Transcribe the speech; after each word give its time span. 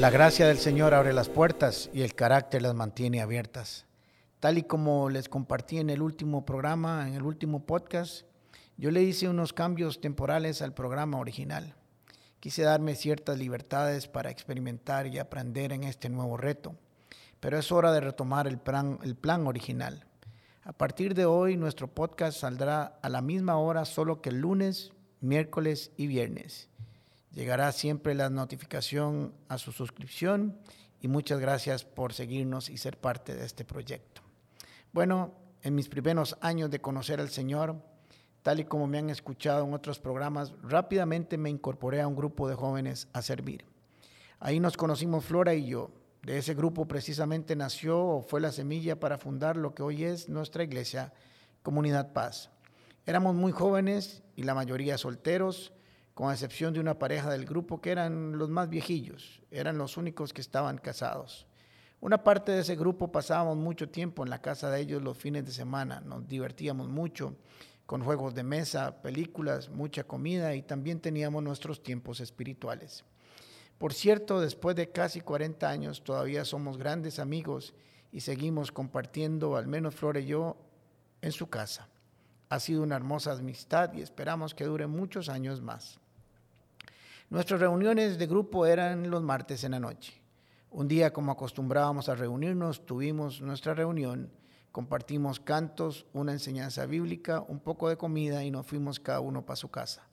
La 0.00 0.10
gracia 0.10 0.46
del 0.46 0.58
Señor 0.58 0.94
abre 0.94 1.12
las 1.12 1.28
puertas 1.28 1.90
y 1.92 2.02
el 2.02 2.14
carácter 2.14 2.62
las 2.62 2.72
mantiene 2.72 3.20
abiertas. 3.20 3.84
Tal 4.38 4.56
y 4.56 4.62
como 4.62 5.10
les 5.10 5.28
compartí 5.28 5.78
en 5.78 5.90
el 5.90 6.02
último 6.02 6.44
programa, 6.44 7.08
en 7.08 7.14
el 7.14 7.24
último 7.24 7.66
podcast, 7.66 8.24
yo 8.76 8.92
le 8.92 9.02
hice 9.02 9.28
unos 9.28 9.52
cambios 9.52 10.00
temporales 10.00 10.62
al 10.62 10.72
programa 10.72 11.18
original. 11.18 11.74
Quise 12.38 12.62
darme 12.62 12.94
ciertas 12.94 13.38
libertades 13.38 14.06
para 14.06 14.30
experimentar 14.30 15.08
y 15.08 15.18
aprender 15.18 15.72
en 15.72 15.82
este 15.82 16.08
nuevo 16.08 16.36
reto, 16.36 16.76
pero 17.40 17.58
es 17.58 17.72
hora 17.72 17.90
de 17.90 18.00
retomar 18.00 18.46
el 18.46 18.58
plan, 18.58 19.46
original. 19.48 20.06
A 20.62 20.72
partir 20.72 21.14
de 21.14 21.24
hoy, 21.24 21.56
nuestro 21.56 21.88
podcast 21.88 22.38
saldrá 22.38 23.00
a 23.02 23.08
la 23.08 23.20
misma 23.20 23.58
hora, 23.58 23.84
solo 23.84 24.22
que 24.22 24.28
el 24.28 24.38
lunes, 24.38 24.92
miércoles 25.20 25.90
y 25.96 26.06
viernes. 26.06 26.68
Llegará 27.38 27.70
siempre 27.70 28.16
la 28.16 28.30
notificación 28.30 29.32
a 29.46 29.58
su 29.58 29.70
suscripción 29.70 30.58
y 31.00 31.06
muchas 31.06 31.38
gracias 31.38 31.84
por 31.84 32.12
seguirnos 32.12 32.68
y 32.68 32.78
ser 32.78 32.98
parte 32.98 33.36
de 33.36 33.46
este 33.46 33.64
proyecto. 33.64 34.22
Bueno, 34.92 35.34
en 35.62 35.76
mis 35.76 35.88
primeros 35.88 36.36
años 36.40 36.68
de 36.68 36.80
conocer 36.80 37.20
al 37.20 37.28
Señor, 37.28 37.76
tal 38.42 38.58
y 38.58 38.64
como 38.64 38.88
me 38.88 38.98
han 38.98 39.08
escuchado 39.08 39.64
en 39.64 39.72
otros 39.72 40.00
programas, 40.00 40.52
rápidamente 40.64 41.38
me 41.38 41.48
incorporé 41.48 42.00
a 42.00 42.08
un 42.08 42.16
grupo 42.16 42.48
de 42.48 42.56
jóvenes 42.56 43.06
a 43.12 43.22
servir. 43.22 43.64
Ahí 44.40 44.58
nos 44.58 44.76
conocimos 44.76 45.24
Flora 45.24 45.54
y 45.54 45.66
yo. 45.66 45.92
De 46.24 46.38
ese 46.38 46.54
grupo 46.54 46.88
precisamente 46.88 47.54
nació 47.54 48.00
o 48.00 48.22
fue 48.22 48.40
la 48.40 48.50
semilla 48.50 48.98
para 48.98 49.16
fundar 49.16 49.56
lo 49.56 49.76
que 49.76 49.84
hoy 49.84 50.02
es 50.02 50.28
nuestra 50.28 50.64
iglesia, 50.64 51.12
Comunidad 51.62 52.12
Paz. 52.12 52.50
Éramos 53.06 53.36
muy 53.36 53.52
jóvenes 53.52 54.24
y 54.34 54.42
la 54.42 54.54
mayoría 54.54 54.98
solteros, 54.98 55.72
con 56.18 56.32
excepción 56.32 56.74
de 56.74 56.80
una 56.80 56.98
pareja 56.98 57.30
del 57.30 57.46
grupo 57.46 57.80
que 57.80 57.92
eran 57.92 58.38
los 58.38 58.48
más 58.48 58.68
viejillos, 58.68 59.40
eran 59.52 59.78
los 59.78 59.96
únicos 59.96 60.32
que 60.32 60.40
estaban 60.40 60.78
casados. 60.78 61.46
Una 62.00 62.24
parte 62.24 62.50
de 62.50 62.62
ese 62.62 62.74
grupo 62.74 63.12
pasábamos 63.12 63.56
mucho 63.56 63.88
tiempo 63.88 64.24
en 64.24 64.30
la 64.30 64.42
casa 64.42 64.68
de 64.68 64.80
ellos 64.80 65.00
los 65.00 65.16
fines 65.16 65.44
de 65.44 65.52
semana, 65.52 66.00
nos 66.00 66.26
divertíamos 66.26 66.88
mucho 66.88 67.36
con 67.86 68.02
juegos 68.02 68.34
de 68.34 68.42
mesa, 68.42 69.00
películas, 69.00 69.68
mucha 69.68 70.02
comida 70.02 70.56
y 70.56 70.62
también 70.62 70.98
teníamos 70.98 71.40
nuestros 71.44 71.84
tiempos 71.84 72.18
espirituales. 72.18 73.04
Por 73.78 73.94
cierto, 73.94 74.40
después 74.40 74.74
de 74.74 74.90
casi 74.90 75.20
40 75.20 75.70
años 75.70 76.02
todavía 76.02 76.44
somos 76.44 76.78
grandes 76.78 77.20
amigos 77.20 77.74
y 78.10 78.22
seguimos 78.22 78.72
compartiendo, 78.72 79.54
al 79.54 79.68
menos 79.68 79.94
Flor 79.94 80.16
y 80.16 80.26
yo, 80.26 80.56
en 81.22 81.30
su 81.30 81.48
casa. 81.48 81.86
Ha 82.48 82.58
sido 82.58 82.82
una 82.82 82.96
hermosa 82.96 83.30
amistad 83.30 83.92
y 83.92 84.00
esperamos 84.00 84.52
que 84.52 84.64
dure 84.64 84.88
muchos 84.88 85.28
años 85.28 85.62
más. 85.62 86.00
Nuestras 87.30 87.60
reuniones 87.60 88.16
de 88.16 88.26
grupo 88.26 88.64
eran 88.64 89.10
los 89.10 89.22
martes 89.22 89.62
en 89.62 89.72
la 89.72 89.78
noche. 89.78 90.14
Un 90.70 90.88
día, 90.88 91.12
como 91.12 91.30
acostumbrábamos 91.30 92.08
a 92.08 92.14
reunirnos, 92.14 92.86
tuvimos 92.86 93.42
nuestra 93.42 93.74
reunión, 93.74 94.32
compartimos 94.72 95.38
cantos, 95.38 96.06
una 96.14 96.32
enseñanza 96.32 96.86
bíblica, 96.86 97.44
un 97.46 97.60
poco 97.60 97.90
de 97.90 97.98
comida 97.98 98.42
y 98.44 98.50
nos 98.50 98.66
fuimos 98.66 98.98
cada 98.98 99.20
uno 99.20 99.44
para 99.44 99.56
su 99.56 99.70
casa. 99.70 100.08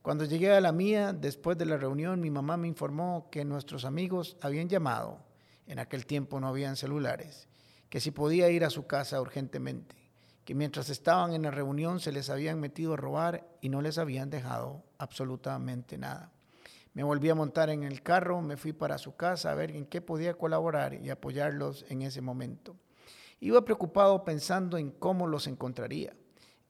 Cuando 0.00 0.26
llegué 0.26 0.52
a 0.52 0.60
la 0.60 0.70
mía, 0.70 1.12
después 1.12 1.58
de 1.58 1.66
la 1.66 1.76
reunión, 1.76 2.20
mi 2.20 2.30
mamá 2.30 2.56
me 2.56 2.68
informó 2.68 3.30
que 3.32 3.44
nuestros 3.44 3.84
amigos 3.84 4.36
habían 4.40 4.68
llamado, 4.68 5.18
en 5.66 5.80
aquel 5.80 6.06
tiempo 6.06 6.38
no 6.38 6.46
habían 6.46 6.76
celulares, 6.76 7.48
que 7.88 7.98
si 7.98 8.12
podía 8.12 8.48
ir 8.48 8.64
a 8.64 8.70
su 8.70 8.86
casa 8.86 9.20
urgentemente, 9.20 9.96
que 10.44 10.54
mientras 10.54 10.88
estaban 10.88 11.32
en 11.32 11.42
la 11.42 11.50
reunión 11.50 11.98
se 11.98 12.12
les 12.12 12.30
habían 12.30 12.60
metido 12.60 12.94
a 12.94 12.96
robar 12.96 13.44
y 13.60 13.70
no 13.70 13.82
les 13.82 13.98
habían 13.98 14.30
dejado 14.30 14.84
absolutamente 14.98 15.98
nada. 15.98 16.30
Me 16.94 17.02
volví 17.02 17.28
a 17.28 17.34
montar 17.34 17.70
en 17.70 17.82
el 17.82 18.02
carro, 18.02 18.40
me 18.40 18.56
fui 18.56 18.72
para 18.72 18.98
su 18.98 19.16
casa 19.16 19.50
a 19.50 19.54
ver 19.54 19.72
en 19.72 19.84
qué 19.84 20.00
podía 20.00 20.34
colaborar 20.34 20.94
y 20.94 21.10
apoyarlos 21.10 21.84
en 21.88 22.02
ese 22.02 22.20
momento. 22.20 22.76
Iba 23.40 23.64
preocupado 23.64 24.24
pensando 24.24 24.78
en 24.78 24.92
cómo 24.92 25.26
los 25.26 25.48
encontraría. 25.48 26.16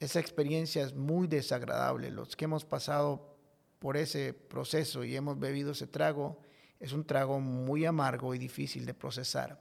Esa 0.01 0.21
experiencia 0.21 0.83
es 0.83 0.95
muy 0.95 1.27
desagradable. 1.27 2.11
Los 2.11 2.37
que 2.37 2.47
hemos 2.47 2.65
pasado 2.65 3.37
por 3.79 3.99
ese 3.99 4.33
proceso 4.33 5.05
y 5.05 5.15
hemos 5.15 5.39
bebido 5.39 5.73
ese 5.73 5.87
trago, 5.87 6.41
es 6.81 6.93
un 6.93 7.05
trago 7.05 7.39
muy 7.39 7.85
amargo 7.85 8.35
y 8.35 8.39
difícil 8.39 8.87
de 8.87 8.95
procesar. 8.95 9.61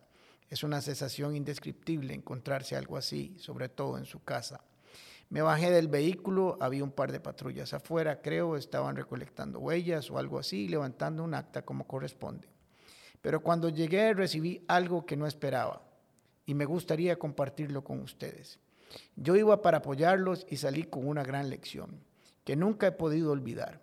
Es 0.49 0.63
una 0.63 0.81
sensación 0.81 1.35
indescriptible 1.35 2.13
encontrarse 2.13 2.77
algo 2.77 2.95
así, 2.95 3.35
sobre 3.37 3.67
todo 3.67 3.97
en 3.97 4.05
su 4.05 4.23
casa. 4.23 4.63
Me 5.33 5.41
bajé 5.41 5.71
del 5.71 5.87
vehículo, 5.87 6.59
había 6.59 6.83
un 6.83 6.91
par 6.91 7.11
de 7.11 7.19
patrullas 7.19 7.73
afuera, 7.73 8.21
creo, 8.21 8.55
estaban 8.55 8.95
recolectando 8.95 9.57
huellas 9.57 10.11
o 10.11 10.19
algo 10.19 10.37
así, 10.37 10.67
levantando 10.67 11.23
un 11.23 11.33
acta 11.33 11.63
como 11.63 11.87
corresponde. 11.87 12.47
Pero 13.19 13.41
cuando 13.41 13.69
llegué 13.69 14.13
recibí 14.13 14.63
algo 14.67 15.07
que 15.07 15.17
no 15.17 15.25
esperaba 15.25 15.81
y 16.45 16.53
me 16.53 16.65
gustaría 16.65 17.17
compartirlo 17.17 17.83
con 17.83 17.99
ustedes. 18.01 18.59
Yo 19.15 19.35
iba 19.35 19.59
para 19.63 19.79
apoyarlos 19.79 20.45
y 20.51 20.57
salí 20.57 20.83
con 20.83 21.07
una 21.07 21.23
gran 21.23 21.49
lección 21.49 21.99
que 22.43 22.55
nunca 22.55 22.85
he 22.85 22.91
podido 22.91 23.31
olvidar. 23.31 23.81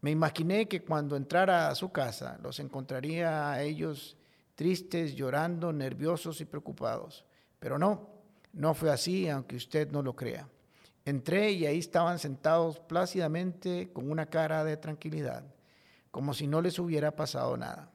Me 0.00 0.12
imaginé 0.12 0.68
que 0.68 0.84
cuando 0.84 1.16
entrara 1.16 1.70
a 1.70 1.74
su 1.74 1.90
casa 1.90 2.38
los 2.40 2.60
encontraría 2.60 3.50
a 3.50 3.62
ellos 3.62 4.16
tristes, 4.54 5.16
llorando, 5.16 5.72
nerviosos 5.72 6.40
y 6.40 6.44
preocupados. 6.44 7.24
Pero 7.58 7.80
no, 7.80 8.19
no 8.52 8.74
fue 8.74 8.90
así, 8.90 9.28
aunque 9.28 9.56
usted 9.56 9.90
no 9.90 10.02
lo 10.02 10.14
crea. 10.14 10.48
Entré 11.04 11.52
y 11.52 11.66
ahí 11.66 11.78
estaban 11.78 12.18
sentados 12.18 12.78
plácidamente 12.78 13.90
con 13.92 14.10
una 14.10 14.26
cara 14.26 14.64
de 14.64 14.76
tranquilidad, 14.76 15.44
como 16.10 16.34
si 16.34 16.46
no 16.46 16.60
les 16.60 16.78
hubiera 16.78 17.16
pasado 17.16 17.56
nada. 17.56 17.90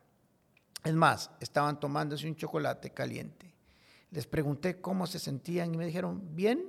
Es 0.84 0.94
más, 0.94 1.32
estaban 1.40 1.80
tomándose 1.80 2.28
un 2.28 2.36
chocolate 2.36 2.92
caliente. 2.92 3.54
Les 4.12 4.28
pregunté 4.28 4.82
cómo 4.82 5.08
se 5.08 5.20
sentían 5.20 5.74
y 5.74 5.78
me 5.78 5.86
dijeron, 5.86 6.36
bien, 6.36 6.66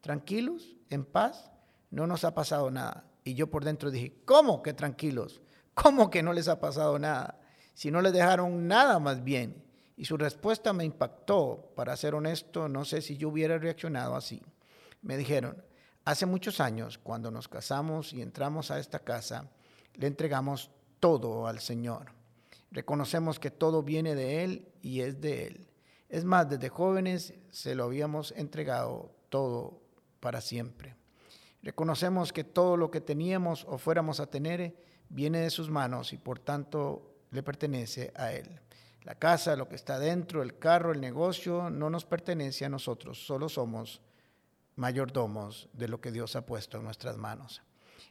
tranquilos, 0.00 0.76
en 0.90 1.04
paz, 1.04 1.50
no 1.90 2.06
nos 2.06 2.24
ha 2.24 2.34
pasado 2.34 2.70
nada. 2.70 3.04
Y 3.24 3.34
yo 3.34 3.48
por 3.48 3.64
dentro 3.64 3.90
dije, 3.90 4.14
¿cómo 4.24 4.62
que 4.62 4.72
tranquilos? 4.72 5.40
¿Cómo 5.74 6.10
que 6.10 6.22
no 6.22 6.32
les 6.32 6.48
ha 6.48 6.60
pasado 6.60 6.98
nada? 6.98 7.40
Si 7.74 7.90
no 7.90 8.00
les 8.02 8.12
dejaron 8.12 8.66
nada 8.66 8.98
más 8.98 9.22
bien. 9.22 9.62
Y 10.00 10.06
su 10.06 10.16
respuesta 10.16 10.72
me 10.72 10.86
impactó, 10.86 11.72
para 11.76 11.94
ser 11.94 12.14
honesto, 12.14 12.70
no 12.70 12.86
sé 12.86 13.02
si 13.02 13.18
yo 13.18 13.28
hubiera 13.28 13.58
reaccionado 13.58 14.16
así. 14.16 14.40
Me 15.02 15.18
dijeron, 15.18 15.62
hace 16.06 16.24
muchos 16.24 16.58
años, 16.58 16.96
cuando 16.96 17.30
nos 17.30 17.48
casamos 17.48 18.14
y 18.14 18.22
entramos 18.22 18.70
a 18.70 18.78
esta 18.78 19.00
casa, 19.00 19.50
le 19.96 20.06
entregamos 20.06 20.70
todo 21.00 21.46
al 21.46 21.60
Señor. 21.60 22.12
Reconocemos 22.70 23.38
que 23.38 23.50
todo 23.50 23.82
viene 23.82 24.14
de 24.14 24.42
Él 24.42 24.68
y 24.80 25.02
es 25.02 25.20
de 25.20 25.48
Él. 25.48 25.68
Es 26.08 26.24
más, 26.24 26.48
desde 26.48 26.70
jóvenes 26.70 27.34
se 27.50 27.74
lo 27.74 27.84
habíamos 27.84 28.32
entregado 28.32 29.14
todo 29.28 29.82
para 30.18 30.40
siempre. 30.40 30.96
Reconocemos 31.62 32.32
que 32.32 32.44
todo 32.44 32.78
lo 32.78 32.90
que 32.90 33.02
teníamos 33.02 33.66
o 33.68 33.76
fuéramos 33.76 34.18
a 34.18 34.30
tener 34.30 34.74
viene 35.10 35.40
de 35.40 35.50
sus 35.50 35.68
manos 35.68 36.14
y 36.14 36.16
por 36.16 36.38
tanto 36.38 37.16
le 37.32 37.42
pertenece 37.42 38.14
a 38.16 38.32
Él. 38.32 38.48
La 39.02 39.14
casa, 39.14 39.56
lo 39.56 39.68
que 39.68 39.76
está 39.76 39.98
dentro, 39.98 40.42
el 40.42 40.58
carro, 40.58 40.92
el 40.92 41.00
negocio, 41.00 41.70
no 41.70 41.88
nos 41.88 42.04
pertenece 42.04 42.64
a 42.64 42.68
nosotros, 42.68 43.24
solo 43.24 43.48
somos 43.48 44.02
mayordomos 44.76 45.68
de 45.72 45.88
lo 45.88 46.00
que 46.00 46.12
Dios 46.12 46.36
ha 46.36 46.44
puesto 46.44 46.78
en 46.78 46.84
nuestras 46.84 47.16
manos. 47.16 47.62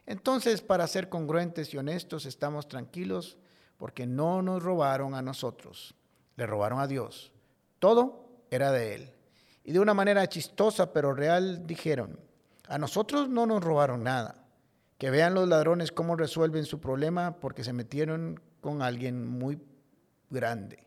Entonces, 0.06 0.62
para 0.62 0.86
ser 0.86 1.08
congruentes 1.08 1.72
y 1.74 1.78
honestos, 1.78 2.26
estamos 2.26 2.68
tranquilos 2.68 3.38
porque 3.76 4.06
no 4.06 4.42
nos 4.42 4.62
robaron 4.62 5.14
a 5.14 5.22
nosotros, 5.22 5.94
le 6.36 6.46
robaron 6.46 6.80
a 6.80 6.86
Dios. 6.86 7.32
Todo 7.78 8.28
era 8.50 8.72
de 8.72 8.94
Él. 8.94 9.12
Y 9.64 9.72
de 9.72 9.80
una 9.80 9.94
manera 9.94 10.26
chistosa 10.28 10.92
pero 10.92 11.14
real 11.14 11.66
dijeron, 11.66 12.18
a 12.68 12.78
nosotros 12.78 13.28
no 13.28 13.46
nos 13.46 13.62
robaron 13.62 14.02
nada. 14.02 14.44
Que 14.98 15.10
vean 15.10 15.34
los 15.34 15.48
ladrones 15.48 15.92
cómo 15.92 16.14
resuelven 16.14 16.66
su 16.66 16.78
problema 16.78 17.36
porque 17.40 17.64
se 17.64 17.72
metieron 17.72 18.40
con 18.60 18.82
alguien 18.82 19.26
muy 19.26 19.56
grande. 20.30 20.78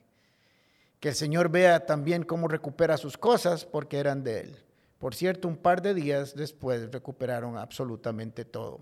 Que 1.00 1.10
el 1.10 1.16
Señor 1.16 1.50
vea 1.50 1.86
también 1.86 2.24
cómo 2.24 2.48
recupera 2.48 2.98
sus 2.98 3.18
cosas 3.18 3.66
porque 3.66 4.00
eran 4.00 4.24
de 4.24 4.40
Él. 4.40 4.58
Por 5.00 5.14
cierto, 5.14 5.48
un 5.48 5.58
par 5.58 5.82
de 5.82 5.94
días 5.94 6.34
después 6.34 6.92
recuperaron 6.92 7.58
absolutamente 7.58 8.46
todo. 8.46 8.80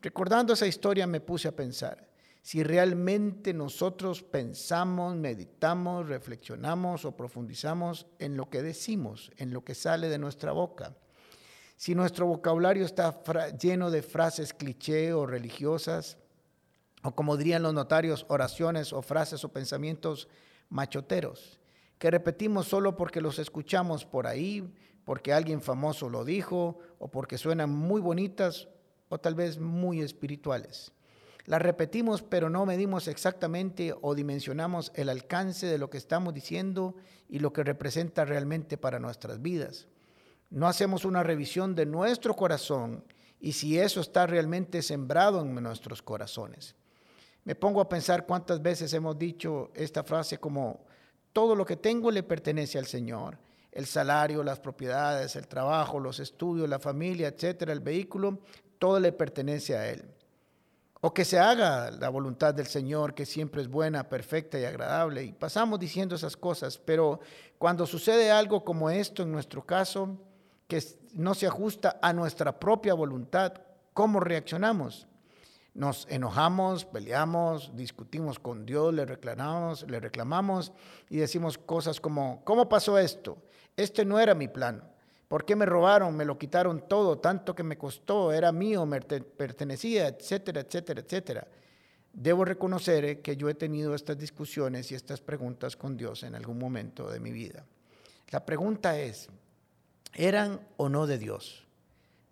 Recordando 0.00 0.54
esa 0.54 0.66
historia 0.66 1.06
me 1.06 1.20
puse 1.20 1.48
a 1.48 1.54
pensar, 1.54 2.08
si 2.40 2.62
realmente 2.64 3.52
nosotros 3.54 4.22
pensamos, 4.22 5.14
meditamos, 5.14 6.08
reflexionamos 6.08 7.04
o 7.04 7.16
profundizamos 7.16 8.06
en 8.18 8.36
lo 8.36 8.50
que 8.50 8.62
decimos, 8.62 9.30
en 9.36 9.52
lo 9.52 9.62
que 9.62 9.74
sale 9.74 10.08
de 10.08 10.18
nuestra 10.18 10.52
boca, 10.52 10.96
si 11.82 11.96
nuestro 11.96 12.26
vocabulario 12.26 12.84
está 12.84 13.20
lleno 13.58 13.90
de 13.90 14.02
frases 14.02 14.54
cliché 14.54 15.12
o 15.12 15.26
religiosas, 15.26 16.16
o 17.02 17.14
como 17.14 17.36
dirían 17.36 17.62
los 17.62 17.74
notarios, 17.74 18.24
oraciones 18.28 18.92
o 18.92 19.02
frases 19.02 19.44
o 19.44 19.52
pensamientos 19.52 20.28
machoteros, 20.68 21.60
que 21.98 22.10
repetimos 22.10 22.66
solo 22.66 22.96
porque 22.96 23.20
los 23.20 23.38
escuchamos 23.38 24.04
por 24.04 24.26
ahí, 24.26 24.72
porque 25.04 25.32
alguien 25.32 25.60
famoso 25.60 26.08
lo 26.08 26.24
dijo, 26.24 26.78
o 26.98 27.08
porque 27.08 27.38
suenan 27.38 27.70
muy 27.70 28.00
bonitas 28.00 28.68
o 29.08 29.18
tal 29.18 29.34
vez 29.34 29.58
muy 29.58 30.00
espirituales. 30.00 30.92
La 31.44 31.58
repetimos, 31.58 32.22
pero 32.22 32.48
no 32.48 32.64
medimos 32.66 33.08
exactamente 33.08 33.94
o 34.00 34.14
dimensionamos 34.14 34.92
el 34.94 35.08
alcance 35.08 35.66
de 35.66 35.78
lo 35.78 35.90
que 35.90 35.98
estamos 35.98 36.32
diciendo 36.32 36.94
y 37.28 37.40
lo 37.40 37.52
que 37.52 37.64
representa 37.64 38.24
realmente 38.24 38.78
para 38.78 39.00
nuestras 39.00 39.42
vidas. 39.42 39.88
No 40.50 40.68
hacemos 40.68 41.04
una 41.04 41.22
revisión 41.22 41.74
de 41.74 41.86
nuestro 41.86 42.36
corazón 42.36 43.04
y 43.40 43.52
si 43.52 43.78
eso 43.78 44.00
está 44.00 44.26
realmente 44.26 44.82
sembrado 44.82 45.40
en 45.40 45.54
nuestros 45.54 46.00
corazones. 46.00 46.76
Me 47.44 47.54
pongo 47.54 47.80
a 47.80 47.88
pensar 47.88 48.24
cuántas 48.26 48.62
veces 48.62 48.92
hemos 48.94 49.18
dicho 49.18 49.70
esta 49.74 50.04
frase 50.04 50.38
como, 50.38 50.84
todo 51.32 51.54
lo 51.54 51.64
que 51.64 51.76
tengo 51.76 52.10
le 52.10 52.22
pertenece 52.22 52.78
al 52.78 52.86
Señor. 52.86 53.38
El 53.72 53.86
salario, 53.86 54.42
las 54.42 54.60
propiedades, 54.60 55.34
el 55.34 55.48
trabajo, 55.48 55.98
los 55.98 56.20
estudios, 56.20 56.68
la 56.68 56.78
familia, 56.78 57.28
etcétera, 57.28 57.72
el 57.72 57.80
vehículo, 57.80 58.40
todo 58.78 59.00
le 59.00 59.12
pertenece 59.12 59.76
a 59.76 59.88
Él. 59.88 60.04
O 61.00 61.12
que 61.12 61.24
se 61.24 61.38
haga 61.38 61.90
la 61.90 62.10
voluntad 62.10 62.54
del 62.54 62.66
Señor, 62.66 63.14
que 63.14 63.26
siempre 63.26 63.62
es 63.62 63.68
buena, 63.68 64.08
perfecta 64.08 64.60
y 64.60 64.64
agradable. 64.64 65.24
Y 65.24 65.32
pasamos 65.32 65.80
diciendo 65.80 66.14
esas 66.14 66.36
cosas, 66.36 66.78
pero 66.78 67.18
cuando 67.58 67.86
sucede 67.86 68.30
algo 68.30 68.62
como 68.62 68.90
esto 68.90 69.22
en 69.22 69.32
nuestro 69.32 69.64
caso, 69.64 70.16
que 70.68 70.80
no 71.14 71.34
se 71.34 71.46
ajusta 71.46 71.98
a 72.00 72.12
nuestra 72.12 72.58
propia 72.60 72.94
voluntad, 72.94 73.54
¿cómo 73.94 74.20
reaccionamos? 74.20 75.08
Nos 75.74 76.06
enojamos, 76.10 76.84
peleamos, 76.84 77.74
discutimos 77.74 78.38
con 78.38 78.66
Dios, 78.66 78.92
le 78.92 79.06
reclamamos, 79.06 79.88
le 79.88 80.00
reclamamos 80.00 80.72
y 81.08 81.16
decimos 81.16 81.56
cosas 81.56 81.98
como, 81.98 82.42
¿cómo 82.44 82.68
pasó 82.68 82.98
esto? 82.98 83.38
Este 83.76 84.04
no 84.04 84.20
era 84.20 84.34
mi 84.34 84.48
plan. 84.48 84.86
¿Por 85.28 85.46
qué 85.46 85.56
me 85.56 85.64
robaron? 85.64 86.14
Me 86.14 86.26
lo 86.26 86.36
quitaron 86.36 86.86
todo, 86.86 87.18
tanto 87.18 87.54
que 87.54 87.62
me 87.62 87.78
costó, 87.78 88.32
era 88.32 88.52
mío, 88.52 88.84
me 88.84 89.00
pertenecía, 89.00 90.08
etcétera, 90.08 90.60
etcétera, 90.60 91.00
etcétera. 91.00 91.48
Debo 92.12 92.44
reconocer 92.44 93.22
que 93.22 93.38
yo 93.38 93.48
he 93.48 93.54
tenido 93.54 93.94
estas 93.94 94.18
discusiones 94.18 94.92
y 94.92 94.94
estas 94.94 95.22
preguntas 95.22 95.74
con 95.74 95.96
Dios 95.96 96.22
en 96.22 96.34
algún 96.34 96.58
momento 96.58 97.08
de 97.08 97.18
mi 97.18 97.32
vida. 97.32 97.64
La 98.30 98.44
pregunta 98.44 98.98
es, 98.98 99.30
¿eran 100.12 100.60
o 100.76 100.90
no 100.90 101.06
de 101.06 101.16
Dios? 101.16 101.66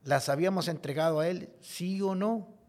¿Las 0.05 0.29
habíamos 0.29 0.69
entregado 0.69 1.21
a 1.21 1.29
Él, 1.29 1.49
sí 1.63 2.03
o 2.03 2.15
no? 2.15 2.60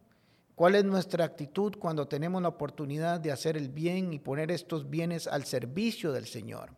¿Cuál 0.61 0.75
es 0.75 0.85
nuestra 0.85 1.25
actitud 1.25 1.73
cuando 1.79 2.07
tenemos 2.07 2.39
la 2.39 2.49
oportunidad 2.49 3.19
de 3.19 3.31
hacer 3.31 3.57
el 3.57 3.69
bien 3.69 4.13
y 4.13 4.19
poner 4.19 4.51
estos 4.51 4.87
bienes 4.87 5.25
al 5.25 5.45
servicio 5.45 6.11
del 6.11 6.27
Señor? 6.27 6.69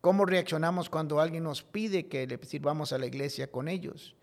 ¿Cómo 0.00 0.24
reaccionamos 0.24 0.88
cuando 0.88 1.18
alguien 1.18 1.42
nos 1.42 1.64
pide 1.64 2.06
que 2.06 2.24
le 2.24 2.38
sirvamos 2.44 2.92
a 2.92 2.98
la 2.98 3.06
iglesia 3.06 3.50
con 3.50 3.66
ellos? 3.66 4.14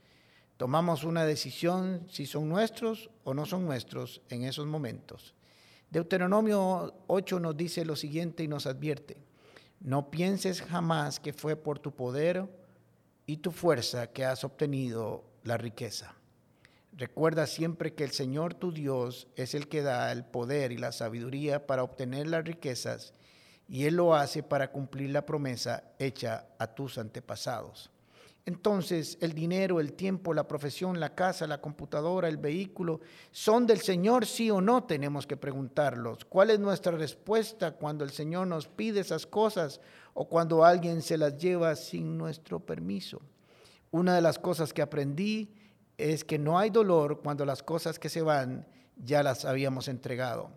Tomamos 0.55 1.03
una 1.03 1.25
decisión 1.25 2.07
si 2.09 2.25
son 2.25 2.47
nuestros 2.47 3.09
o 3.25 3.33
no 3.33 3.45
son 3.45 3.65
nuestros 3.65 4.21
en 4.29 4.45
esos 4.45 4.67
momentos. 4.67 5.35
Deuteronomio 5.91 6.93
8 7.07 7.41
nos 7.41 7.57
dice 7.57 7.83
lo 7.83 7.97
siguiente 7.97 8.43
y 8.43 8.47
nos 8.47 8.67
advierte, 8.67 9.17
no 9.81 10.11
pienses 10.11 10.61
jamás 10.61 11.19
que 11.19 11.33
fue 11.33 11.57
por 11.57 11.77
tu 11.77 11.91
poder 11.93 12.49
y 13.25 13.35
tu 13.35 13.51
fuerza 13.51 14.07
que 14.13 14.23
has 14.23 14.45
obtenido 14.45 15.25
la 15.43 15.57
riqueza. 15.57 16.15
Recuerda 16.95 17.47
siempre 17.47 17.95
que 17.95 18.03
el 18.03 18.11
Señor 18.11 18.53
tu 18.53 18.71
Dios 18.71 19.27
es 19.35 19.55
el 19.55 19.67
que 19.67 19.81
da 19.81 20.11
el 20.11 20.25
poder 20.25 20.71
y 20.71 20.77
la 20.77 20.91
sabiduría 20.91 21.65
para 21.65 21.81
obtener 21.81 22.27
las 22.27 22.45
riquezas 22.45 23.13
y 23.67 23.85
Él 23.85 23.95
lo 23.95 24.13
hace 24.13 24.43
para 24.43 24.71
cumplir 24.71 25.09
la 25.09 25.25
promesa 25.25 25.83
hecha 25.97 26.45
a 26.59 26.67
tus 26.67 26.99
antepasados. 26.99 27.89
Entonces, 28.45 29.17
el 29.21 29.33
dinero, 29.33 29.79
el 29.79 29.93
tiempo, 29.93 30.35
la 30.35 30.47
profesión, 30.47 30.99
la 30.99 31.15
casa, 31.15 31.47
la 31.47 31.61
computadora, 31.61 32.27
el 32.27 32.37
vehículo, 32.37 32.99
¿son 33.31 33.65
del 33.65 33.79
Señor 33.79 34.27
sí 34.27 34.51
o 34.51 34.61
no? 34.61 34.83
Tenemos 34.83 35.25
que 35.25 35.37
preguntarlos. 35.37 36.25
¿Cuál 36.25 36.51
es 36.51 36.59
nuestra 36.59 36.91
respuesta 36.91 37.71
cuando 37.71 38.03
el 38.03 38.11
Señor 38.11 38.45
nos 38.45 38.67
pide 38.67 38.99
esas 38.99 39.25
cosas 39.25 39.81
o 40.13 40.27
cuando 40.27 40.63
alguien 40.63 41.01
se 41.01 41.17
las 41.17 41.37
lleva 41.37 41.75
sin 41.75 42.17
nuestro 42.17 42.59
permiso? 42.59 43.21
Una 43.89 44.13
de 44.13 44.21
las 44.21 44.37
cosas 44.37 44.73
que 44.73 44.81
aprendí 44.81 45.49
es 46.11 46.25
que 46.25 46.37
no 46.37 46.59
hay 46.59 46.69
dolor 46.69 47.21
cuando 47.23 47.45
las 47.45 47.63
cosas 47.63 47.97
que 47.97 48.09
se 48.09 48.21
van 48.21 48.67
ya 48.97 49.23
las 49.23 49.45
habíamos 49.45 49.87
entregado. 49.87 50.49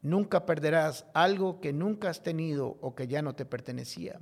Nunca 0.00 0.46
perderás 0.46 1.04
algo 1.12 1.60
que 1.60 1.74
nunca 1.74 2.08
has 2.08 2.22
tenido 2.22 2.78
o 2.80 2.94
que 2.94 3.06
ya 3.06 3.20
no 3.20 3.34
te 3.34 3.44
pertenecía. 3.44 4.18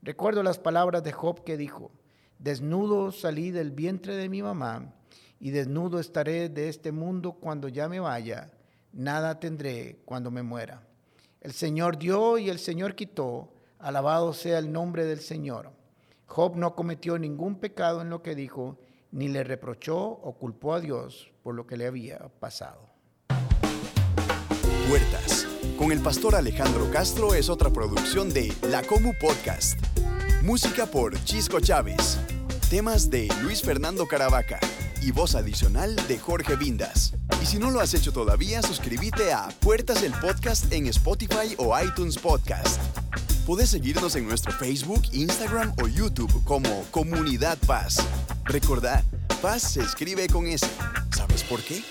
Recuerdo 0.00 0.44
las 0.44 0.60
palabras 0.60 1.02
de 1.02 1.10
Job 1.10 1.42
que 1.42 1.56
dijo, 1.56 1.90
desnudo 2.38 3.10
salí 3.10 3.50
del 3.50 3.72
vientre 3.72 4.14
de 4.14 4.28
mi 4.28 4.42
mamá 4.42 4.94
y 5.40 5.50
desnudo 5.50 5.98
estaré 5.98 6.48
de 6.48 6.68
este 6.68 6.92
mundo 6.92 7.32
cuando 7.32 7.66
ya 7.66 7.88
me 7.88 7.98
vaya, 7.98 8.52
nada 8.92 9.40
tendré 9.40 10.02
cuando 10.04 10.30
me 10.30 10.44
muera. 10.44 10.86
El 11.40 11.52
Señor 11.52 11.98
dio 11.98 12.38
y 12.38 12.48
el 12.48 12.60
Señor 12.60 12.94
quitó, 12.94 13.52
alabado 13.80 14.32
sea 14.32 14.58
el 14.58 14.70
nombre 14.70 15.04
del 15.04 15.18
Señor. 15.18 15.72
Job 16.26 16.54
no 16.56 16.76
cometió 16.76 17.18
ningún 17.18 17.56
pecado 17.56 18.02
en 18.02 18.10
lo 18.10 18.22
que 18.22 18.36
dijo 18.36 18.78
ni 19.12 19.28
le 19.28 19.44
reprochó 19.44 19.98
o 19.98 20.36
culpó 20.38 20.74
a 20.74 20.80
Dios 20.80 21.30
por 21.42 21.54
lo 21.54 21.66
que 21.66 21.76
le 21.76 21.86
había 21.86 22.18
pasado. 22.40 22.90
Puertas 24.88 25.46
con 25.78 25.92
el 25.92 26.00
pastor 26.00 26.34
Alejandro 26.34 26.90
Castro 26.90 27.34
es 27.34 27.48
otra 27.48 27.70
producción 27.70 28.32
de 28.32 28.52
La 28.68 28.82
Comu 28.82 29.12
Podcast. 29.20 29.78
Música 30.42 30.86
por 30.86 31.22
Chisco 31.24 31.60
Chávez. 31.60 32.18
Temas 32.70 33.10
de 33.10 33.28
Luis 33.42 33.62
Fernando 33.62 34.06
Caravaca 34.06 34.60
y 35.02 35.10
voz 35.10 35.34
adicional 35.34 35.96
de 36.08 36.18
Jorge 36.18 36.56
Vindas. 36.56 37.14
Y 37.42 37.46
si 37.46 37.58
no 37.58 37.70
lo 37.70 37.80
has 37.80 37.94
hecho 37.94 38.12
todavía, 38.12 38.62
suscríbete 38.62 39.32
a 39.32 39.48
Puertas 39.60 40.02
el 40.02 40.12
Podcast 40.12 40.72
en 40.72 40.86
Spotify 40.86 41.54
o 41.58 41.78
iTunes 41.78 42.16
Podcast. 42.16 42.80
Puedes 43.46 43.70
seguirnos 43.70 44.14
en 44.14 44.28
nuestro 44.28 44.52
Facebook, 44.52 45.02
Instagram 45.12 45.74
o 45.82 45.88
YouTube 45.88 46.44
como 46.44 46.84
Comunidad 46.92 47.58
Paz. 47.66 47.98
Recordad, 48.44 49.02
paz 49.40 49.62
se 49.62 49.80
escribe 49.80 50.26
con 50.28 50.46
S. 50.46 50.66
¿Sabes 51.14 51.42
por 51.44 51.60
qué? 51.62 51.82